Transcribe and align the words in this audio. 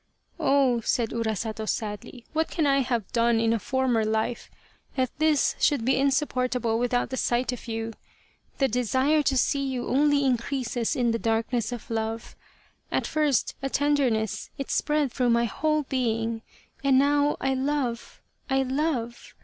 "Oh!" 0.39 0.81
said 0.81 1.11
Urasato, 1.11 1.69
sadly," 1.69 2.25
what 2.33 2.47
can 2.49 2.65
I 2.65 2.79
have 2.79 3.11
done 3.13 3.39
in 3.39 3.53
a 3.53 3.59
former 3.59 4.03
life 4.03 4.49
that 4.95 5.11
this 5.19 5.55
should 5.59 5.85
be 5.85 5.95
insupportable 5.95 6.79
without 6.79 7.11
the 7.11 7.17
sight 7.17 7.51
of 7.51 7.67
you? 7.67 7.93
The 8.57 8.67
desire 8.67 9.21
to 9.21 9.37
see 9.37 9.61
you 9.63 9.85
only 9.89 10.25
increases 10.25 10.95
in 10.95 11.11
the 11.11 11.19
darkness 11.19 11.71
of 11.71 11.91
love. 11.91 12.35
At 12.91 13.05
first, 13.05 13.53
a 13.61 13.69
tender 13.69 14.09
ness, 14.09 14.49
it 14.57 14.71
spread 14.71 15.11
through 15.11 15.29
my 15.29 15.45
whole 15.45 15.83
being, 15.83 16.41
and 16.83 16.97
now 16.97 17.37
I 17.39 17.53
love 17.53 18.23
I 18.49 18.63
love. 18.63 19.35